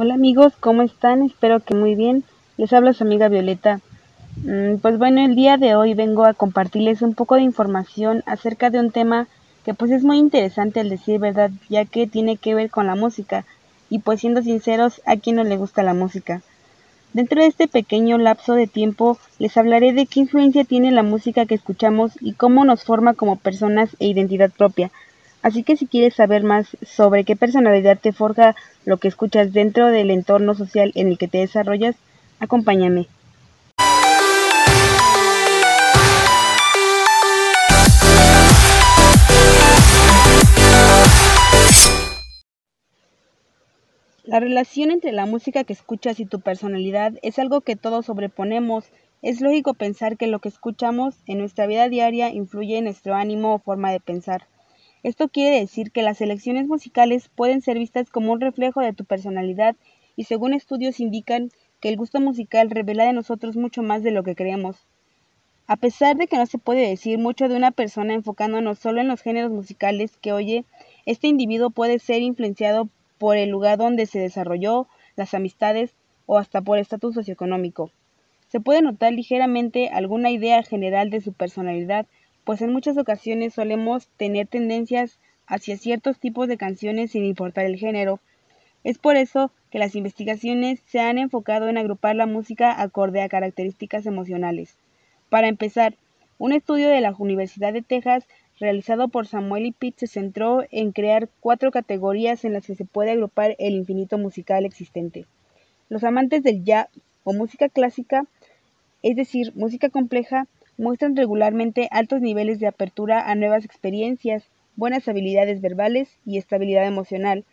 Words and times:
amigos, 0.00 0.52
¿cómo 0.58 0.82
están? 0.82 1.22
Espero 1.22 1.60
que 1.60 1.74
muy 1.74 1.94
bien. 1.94 2.24
Les 2.56 2.72
habla 2.72 2.92
su 2.92 3.04
amiga 3.04 3.28
Violeta. 3.28 3.80
Mm, 4.44 4.76
pues 4.78 4.98
bueno, 4.98 5.24
el 5.24 5.36
día 5.36 5.56
de 5.56 5.76
hoy 5.76 5.94
vengo 5.94 6.24
a 6.24 6.34
compartirles 6.34 7.00
un 7.00 7.14
poco 7.14 7.36
de 7.36 7.42
información 7.42 8.22
acerca 8.26 8.70
de 8.70 8.80
un 8.80 8.90
tema 8.90 9.28
que 9.64 9.72
pues 9.72 9.90
es 9.92 10.02
muy 10.02 10.18
interesante 10.18 10.80
al 10.80 10.90
decir 10.90 11.20
verdad, 11.20 11.50
ya 11.68 11.84
que 11.84 12.06
tiene 12.06 12.36
que 12.36 12.54
ver 12.54 12.70
con 12.70 12.86
la 12.86 12.96
música. 12.96 13.44
Y 13.88 14.00
pues 14.00 14.20
siendo 14.20 14.42
sinceros, 14.42 15.00
a 15.06 15.16
quien 15.16 15.36
no 15.36 15.44
le 15.44 15.56
gusta 15.56 15.82
la 15.82 15.94
música. 15.94 16.42
Dentro 17.12 17.40
de 17.40 17.46
este 17.46 17.68
pequeño 17.68 18.18
lapso 18.18 18.54
de 18.54 18.66
tiempo 18.66 19.18
les 19.38 19.56
hablaré 19.56 19.92
de 19.92 20.06
qué 20.06 20.20
influencia 20.20 20.64
tiene 20.64 20.90
la 20.90 21.04
música 21.04 21.46
que 21.46 21.54
escuchamos 21.54 22.12
y 22.20 22.32
cómo 22.32 22.64
nos 22.64 22.82
forma 22.82 23.14
como 23.14 23.36
personas 23.36 23.96
e 24.00 24.08
identidad 24.08 24.50
propia. 24.50 24.90
Así 25.44 25.62
que 25.62 25.76
si 25.76 25.86
quieres 25.86 26.14
saber 26.14 26.42
más 26.42 26.74
sobre 26.86 27.24
qué 27.24 27.36
personalidad 27.36 27.98
te 28.00 28.12
forja 28.14 28.56
lo 28.86 28.96
que 28.96 29.08
escuchas 29.08 29.52
dentro 29.52 29.88
del 29.88 30.10
entorno 30.10 30.54
social 30.54 30.90
en 30.94 31.08
el 31.08 31.18
que 31.18 31.28
te 31.28 31.36
desarrollas, 31.36 31.96
acompáñame. 32.40 33.08
La 44.24 44.40
relación 44.40 44.90
entre 44.90 45.12
la 45.12 45.26
música 45.26 45.64
que 45.64 45.74
escuchas 45.74 46.20
y 46.20 46.24
tu 46.24 46.40
personalidad 46.40 47.12
es 47.20 47.38
algo 47.38 47.60
que 47.60 47.76
todos 47.76 48.06
sobreponemos. 48.06 48.86
Es 49.20 49.42
lógico 49.42 49.74
pensar 49.74 50.16
que 50.16 50.26
lo 50.26 50.38
que 50.38 50.48
escuchamos 50.48 51.16
en 51.26 51.36
nuestra 51.36 51.66
vida 51.66 51.90
diaria 51.90 52.30
influye 52.30 52.78
en 52.78 52.84
nuestro 52.84 53.14
ánimo 53.14 53.52
o 53.52 53.58
forma 53.58 53.92
de 53.92 54.00
pensar. 54.00 54.46
Esto 55.04 55.28
quiere 55.28 55.60
decir 55.60 55.92
que 55.92 56.02
las 56.02 56.16
selecciones 56.16 56.66
musicales 56.66 57.28
pueden 57.28 57.60
ser 57.60 57.78
vistas 57.78 58.08
como 58.08 58.32
un 58.32 58.40
reflejo 58.40 58.80
de 58.80 58.94
tu 58.94 59.04
personalidad 59.04 59.76
y 60.16 60.24
según 60.24 60.54
estudios 60.54 60.98
indican 60.98 61.50
que 61.80 61.90
el 61.90 61.98
gusto 61.98 62.22
musical 62.22 62.70
revela 62.70 63.04
de 63.04 63.12
nosotros 63.12 63.54
mucho 63.54 63.82
más 63.82 64.02
de 64.02 64.12
lo 64.12 64.22
que 64.22 64.34
creemos. 64.34 64.86
A 65.66 65.76
pesar 65.76 66.16
de 66.16 66.26
que 66.26 66.38
no 66.38 66.46
se 66.46 66.56
puede 66.56 66.88
decir 66.88 67.18
mucho 67.18 67.50
de 67.50 67.56
una 67.56 67.70
persona 67.70 68.14
enfocándonos 68.14 68.78
solo 68.78 69.02
en 69.02 69.08
los 69.08 69.20
géneros 69.20 69.52
musicales 69.52 70.16
que 70.16 70.32
oye, 70.32 70.64
este 71.04 71.26
individuo 71.26 71.68
puede 71.68 71.98
ser 71.98 72.22
influenciado 72.22 72.88
por 73.18 73.36
el 73.36 73.50
lugar 73.50 73.76
donde 73.76 74.06
se 74.06 74.20
desarrolló, 74.20 74.88
las 75.16 75.34
amistades 75.34 75.94
o 76.24 76.38
hasta 76.38 76.62
por 76.62 76.78
estatus 76.78 77.14
socioeconómico. 77.14 77.90
Se 78.48 78.58
puede 78.58 78.80
notar 78.80 79.12
ligeramente 79.12 79.90
alguna 79.90 80.30
idea 80.30 80.62
general 80.62 81.10
de 81.10 81.20
su 81.20 81.34
personalidad 81.34 82.06
pues 82.44 82.60
en 82.62 82.72
muchas 82.72 82.96
ocasiones 82.98 83.54
solemos 83.54 84.08
tener 84.16 84.46
tendencias 84.46 85.18
hacia 85.46 85.76
ciertos 85.76 86.18
tipos 86.18 86.48
de 86.48 86.56
canciones 86.56 87.12
sin 87.12 87.24
importar 87.24 87.66
el 87.66 87.76
género. 87.76 88.20
Es 88.82 88.98
por 88.98 89.16
eso 89.16 89.50
que 89.70 89.78
las 89.78 89.94
investigaciones 89.94 90.80
se 90.86 91.00
han 91.00 91.18
enfocado 91.18 91.68
en 91.68 91.78
agrupar 91.78 92.16
la 92.16 92.26
música 92.26 92.80
acorde 92.80 93.22
a 93.22 93.28
características 93.28 94.06
emocionales. 94.06 94.76
Para 95.30 95.48
empezar, 95.48 95.96
un 96.38 96.52
estudio 96.52 96.88
de 96.88 97.00
la 97.00 97.14
Universidad 97.18 97.72
de 97.72 97.82
Texas 97.82 98.24
realizado 98.60 99.08
por 99.08 99.26
Samuel 99.26 99.66
y 99.66 99.72
Pitt 99.72 99.98
se 99.98 100.06
centró 100.06 100.64
en 100.70 100.92
crear 100.92 101.28
cuatro 101.40 101.70
categorías 101.70 102.44
en 102.44 102.52
las 102.52 102.66
que 102.66 102.74
se 102.74 102.84
puede 102.84 103.10
agrupar 103.10 103.56
el 103.58 103.74
infinito 103.74 104.18
musical 104.18 104.64
existente. 104.64 105.26
Los 105.88 106.04
amantes 106.04 106.42
del 106.42 106.64
jazz 106.64 106.88
o 107.24 107.32
música 107.32 107.68
clásica, 107.68 108.26
es 109.02 109.16
decir, 109.16 109.52
música 109.54 109.88
compleja, 109.88 110.46
muestran 110.76 111.16
regularmente 111.16 111.88
altos 111.90 112.20
niveles 112.20 112.58
de 112.60 112.66
apertura 112.66 113.30
a 113.30 113.34
nuevas 113.34 113.64
experiencias, 113.64 114.44
buenas 114.76 115.08
habilidades 115.08 115.60
verbales 115.60 116.18
y 116.26 116.38
estabilidad 116.38 116.86
emocional. 116.86 117.44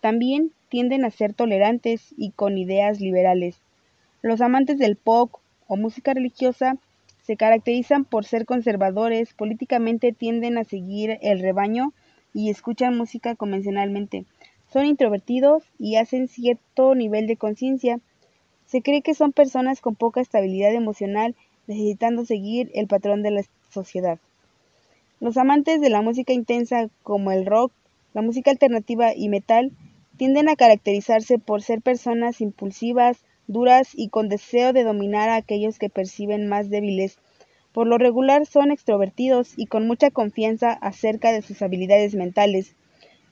También 0.00 0.52
tienden 0.68 1.04
a 1.04 1.10
ser 1.10 1.34
tolerantes 1.34 2.14
y 2.16 2.30
con 2.30 2.56
ideas 2.58 3.00
liberales. 3.00 3.60
Los 4.22 4.40
amantes 4.40 4.78
del 4.78 4.96
pop 4.96 5.32
o 5.66 5.76
música 5.76 6.14
religiosa 6.14 6.76
se 7.22 7.36
caracterizan 7.36 8.04
por 8.04 8.24
ser 8.24 8.46
conservadores, 8.46 9.34
políticamente 9.34 10.12
tienden 10.12 10.56
a 10.56 10.64
seguir 10.64 11.18
el 11.20 11.40
rebaño 11.40 11.92
y 12.32 12.48
escuchan 12.48 12.96
música 12.96 13.34
convencionalmente. 13.34 14.24
Son 14.72 14.86
introvertidos 14.86 15.64
y 15.78 15.96
hacen 15.96 16.28
cierto 16.28 16.94
nivel 16.94 17.26
de 17.26 17.36
conciencia. 17.36 18.00
Se 18.66 18.82
cree 18.82 19.02
que 19.02 19.14
son 19.14 19.32
personas 19.32 19.80
con 19.80 19.94
poca 19.94 20.20
estabilidad 20.20 20.72
emocional 20.72 21.34
necesitando 21.68 22.24
seguir 22.24 22.72
el 22.74 22.88
patrón 22.88 23.22
de 23.22 23.30
la 23.30 23.42
sociedad. 23.70 24.18
Los 25.20 25.36
amantes 25.36 25.80
de 25.80 25.90
la 25.90 26.02
música 26.02 26.32
intensa 26.32 26.88
como 27.04 27.30
el 27.30 27.46
rock, 27.46 27.72
la 28.14 28.22
música 28.22 28.50
alternativa 28.50 29.14
y 29.14 29.28
metal 29.28 29.70
tienden 30.16 30.48
a 30.48 30.56
caracterizarse 30.56 31.38
por 31.38 31.62
ser 31.62 31.80
personas 31.80 32.40
impulsivas, 32.40 33.18
duras 33.46 33.90
y 33.94 34.08
con 34.08 34.28
deseo 34.28 34.72
de 34.72 34.82
dominar 34.82 35.28
a 35.28 35.36
aquellos 35.36 35.78
que 35.78 35.90
perciben 35.90 36.48
más 36.48 36.70
débiles. 36.70 37.18
Por 37.72 37.86
lo 37.86 37.98
regular 37.98 38.46
son 38.46 38.70
extrovertidos 38.70 39.52
y 39.56 39.66
con 39.66 39.86
mucha 39.86 40.10
confianza 40.10 40.72
acerca 40.72 41.32
de 41.32 41.42
sus 41.42 41.62
habilidades 41.62 42.14
mentales. 42.14 42.74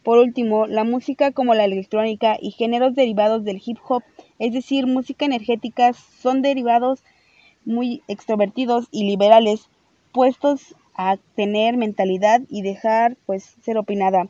Por 0.02 0.18
último, 0.18 0.66
la 0.68 0.84
música 0.84 1.32
como 1.32 1.54
la 1.54 1.64
electrónica 1.64 2.36
y 2.40 2.52
géneros 2.52 2.94
derivados 2.94 3.44
del 3.44 3.60
hip 3.64 3.78
hop, 3.88 4.04
es 4.38 4.52
decir, 4.52 4.86
música 4.86 5.24
energética, 5.24 5.92
son 5.94 6.42
derivados 6.42 7.02
muy 7.66 8.02
extrovertidos 8.08 8.88
y 8.90 9.04
liberales, 9.04 9.68
puestos 10.12 10.74
a 10.94 11.18
tener 11.34 11.76
mentalidad 11.76 12.40
y 12.48 12.62
dejar 12.62 13.18
pues 13.26 13.56
ser 13.62 13.76
opinada. 13.76 14.28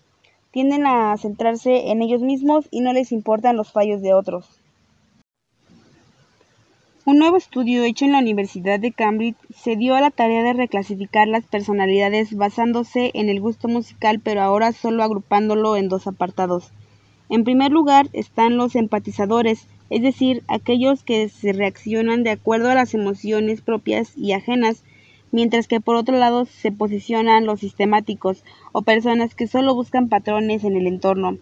Tienden 0.51 0.87
a 0.87 1.17
centrarse 1.17 1.91
en 1.91 2.03
ellos 2.03 2.23
mismos 2.23 2.67
y 2.73 2.81
no 2.81 2.93
les 2.93 3.13
importan 3.13 3.57
los 3.57 3.71
fallos 3.71 4.03
de 4.03 4.15
otros. 4.15 4.49
Un 7.05 7.21
nuevo 7.21 7.37
estudio 7.37 7.85
hecho 7.85 8.05
en 8.05 8.11
la 8.11 8.19
Universidad 8.19 8.81
de 8.81 8.91
Cambridge 8.91 9.37
se 9.55 9.77
dio 9.77 9.95
a 9.95 10.01
la 10.01 10.11
tarea 10.11 10.43
de 10.43 10.55
reclasificar 10.55 11.29
las 11.29 11.45
personalidades 11.45 12.35
basándose 12.35 13.13
en 13.15 13.29
el 13.29 13.41
gusto 13.41 13.69
musical, 13.69 14.19
pero 14.19 14.43
ahora 14.43 14.73
solo 14.73 15.05
agrupándolo 15.05 15.77
en 15.77 15.89
dos 15.89 16.09
apartados. 16.09 16.73
En 17.29 17.45
primer 17.45 17.71
lugar 17.71 18.09
están 18.13 18.57
los 18.57 18.75
empatizadores, 18.75 19.69
es 19.91 20.03
decir, 20.03 20.43
aquellos 20.49 21.03
que 21.03 21.29
se 21.29 21.53
reaccionan 21.53 22.23
de 22.23 22.31
acuerdo 22.31 22.71
a 22.71 22.75
las 22.75 22.95
emociones 22.95 23.61
propias 23.61 24.17
y 24.17 24.33
ajenas, 24.33 24.83
mientras 25.33 25.69
que 25.69 25.81
por 25.81 25.97
otro 25.97 26.17
lado 26.17 26.47
se 26.47 26.73
posicionan 26.73 27.47
los 27.47 27.61
sistemáticos 27.61 28.43
o 28.73 28.83
personas 28.83 29.35
que 29.35 29.47
solo 29.47 29.75
buscan 29.75 30.09
patrones 30.09 30.65
en 30.65 30.77
el 30.77 30.87
entorno. 30.87 31.39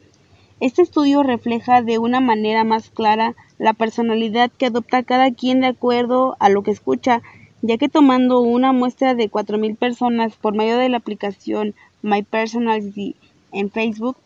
Este 0.61 0.83
estudio 0.83 1.23
refleja 1.23 1.83
de 1.83 1.99
una 1.99 2.21
manera 2.21 2.65
más 2.65 2.91
clara 2.91 3.35
la 3.59 3.73
personalidad 3.73 4.51
que 4.51 4.67
adopta 4.67 5.03
cada 5.03 5.33
quien 5.33 5.61
de 5.61 5.67
acuerdo 5.69 6.37
a 6.39 6.49
lo 6.49 6.63
que 6.63 6.71
escucha, 6.71 7.23
ya 7.63 7.77
que 7.77 7.89
tomando 7.89 8.41
una 8.41 8.73
muestra 8.73 9.15
de 9.15 9.31
4.000 9.31 9.77
personas 9.77 10.37
por 10.37 10.55
medio 10.55 10.79
de 10.79 10.89
la 10.89 10.99
aplicación 10.99 11.75
My 12.03 12.23
Personality 12.23 13.17
en 13.53 13.71
Facebook, 13.71 14.17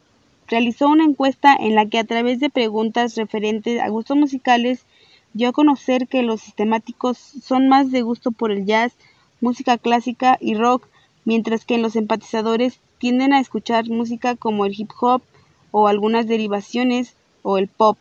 realizó 0.49 0.89
una 0.89 1.05
encuesta 1.05 1.55
en 1.55 1.75
la 1.75 1.87
que 1.87 1.99
a 1.99 2.05
través 2.05 2.41
de 2.41 2.51
preguntas 2.51 3.17
referentes 3.17 3.81
a 3.81 3.89
gustos 3.89 4.17
musicales 4.17 4.85
dio 5.35 5.51
a 5.51 5.53
conocer 5.53 6.09
que 6.09 6.23
los 6.23 6.41
sistemáticos 6.41 7.19
son 7.19 7.69
más 7.69 7.91
de 7.91 8.03
gusto 8.03 8.31
por 8.31 8.51
el 8.51 8.65
jazz, 8.65 8.95
música 9.41 9.79
clásica 9.79 10.39
y 10.41 10.55
rock, 10.55 10.89
mientras 11.25 11.65
que 11.65 11.79
los 11.79 11.97
empatizadores 11.97 12.81
tienden 12.99 13.33
a 13.33 13.41
escuchar 13.41 13.89
música 13.89 14.35
como 14.35 14.65
el 14.65 14.75
hip 14.77 14.91
hop 15.01 15.23
o 15.71 15.87
algunas 15.87 16.27
derivaciones 16.27 17.15
o 17.43 17.59
el 17.59 17.69
pop. 17.69 17.99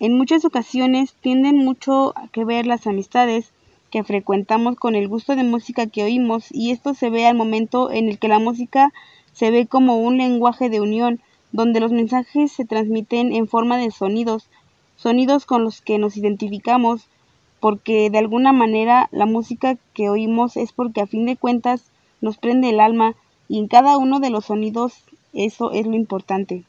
En 0.00 0.16
muchas 0.16 0.46
ocasiones 0.46 1.12
tienden 1.20 1.58
mucho 1.58 2.16
a 2.16 2.28
que 2.28 2.44
ver 2.44 2.66
las 2.66 2.86
amistades 2.86 3.52
que 3.90 4.02
frecuentamos 4.02 4.76
con 4.76 4.94
el 4.94 5.08
gusto 5.08 5.36
de 5.36 5.44
música 5.44 5.86
que 5.86 6.04
oímos 6.04 6.46
y 6.50 6.70
esto 6.70 6.94
se 6.94 7.10
ve 7.10 7.26
al 7.26 7.36
momento 7.36 7.90
en 7.90 8.08
el 8.08 8.18
que 8.18 8.28
la 8.28 8.38
música 8.38 8.92
se 9.32 9.50
ve 9.50 9.66
como 9.66 10.00
un 10.00 10.16
lenguaje 10.16 10.70
de 10.70 10.80
unión 10.80 11.20
donde 11.52 11.80
los 11.80 11.92
mensajes 11.92 12.52
se 12.52 12.64
transmiten 12.64 13.32
en 13.32 13.48
forma 13.48 13.78
de 13.78 13.90
sonidos, 13.90 14.48
sonidos 14.96 15.46
con 15.46 15.64
los 15.64 15.80
que 15.80 15.98
nos 15.98 16.16
identificamos, 16.16 17.08
porque 17.60 18.10
de 18.10 18.18
alguna 18.18 18.52
manera 18.52 19.08
la 19.12 19.26
música 19.26 19.76
que 19.94 20.08
oímos 20.08 20.56
es 20.56 20.72
porque 20.72 21.00
a 21.00 21.06
fin 21.06 21.26
de 21.26 21.36
cuentas 21.36 21.90
nos 22.20 22.38
prende 22.38 22.70
el 22.70 22.80
alma 22.80 23.14
y 23.48 23.58
en 23.58 23.68
cada 23.68 23.98
uno 23.98 24.20
de 24.20 24.30
los 24.30 24.46
sonidos 24.46 25.04
eso 25.32 25.72
es 25.72 25.86
lo 25.86 25.94
importante. 25.94 26.64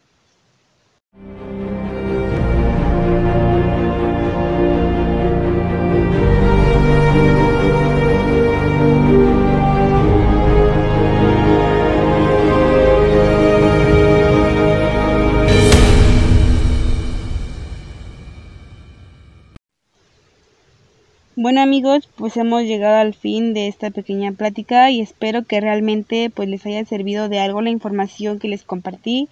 Bueno 21.52 21.64
amigos, 21.64 22.08
pues 22.16 22.38
hemos 22.38 22.64
llegado 22.64 22.96
al 22.96 23.14
fin 23.14 23.54
de 23.54 23.68
esta 23.68 23.90
pequeña 23.90 24.32
plática 24.32 24.90
y 24.90 25.02
espero 25.02 25.44
que 25.44 25.60
realmente 25.60 26.30
pues 26.30 26.48
les 26.48 26.66
haya 26.66 26.86
servido 26.86 27.28
de 27.28 27.40
algo 27.40 27.62
la 27.62 27.70
información 27.70 28.40
que 28.40 28.48
les 28.48 28.64
compartí 28.64 29.28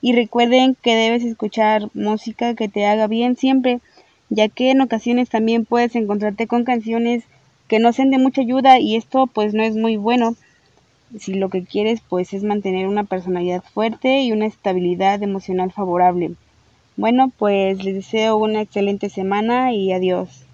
y 0.00 0.12
recuerden 0.12 0.74
que 0.82 0.96
debes 0.96 1.22
escuchar 1.22 1.88
música 1.94 2.56
que 2.56 2.68
te 2.68 2.86
haga 2.86 3.06
bien 3.06 3.36
siempre, 3.36 3.78
ya 4.30 4.48
que 4.48 4.72
en 4.72 4.80
ocasiones 4.80 5.28
también 5.28 5.64
puedes 5.64 5.94
encontrarte 5.94 6.48
con 6.48 6.64
canciones 6.64 7.22
que 7.68 7.78
no 7.78 7.92
sean 7.92 8.10
de 8.10 8.18
mucha 8.18 8.40
ayuda 8.40 8.80
y 8.80 8.96
esto 8.96 9.28
pues 9.28 9.54
no 9.54 9.62
es 9.62 9.76
muy 9.76 9.96
bueno 9.96 10.34
si 11.20 11.34
lo 11.34 11.50
que 11.50 11.62
quieres 11.62 12.00
pues 12.00 12.32
es 12.32 12.42
mantener 12.42 12.88
una 12.88 13.04
personalidad 13.04 13.62
fuerte 13.62 14.22
y 14.22 14.32
una 14.32 14.46
estabilidad 14.46 15.22
emocional 15.22 15.70
favorable. 15.70 16.32
Bueno, 16.96 17.30
pues 17.38 17.84
les 17.84 17.94
deseo 17.94 18.38
una 18.38 18.60
excelente 18.60 19.08
semana 19.08 19.72
y 19.72 19.92
adiós. 19.92 20.49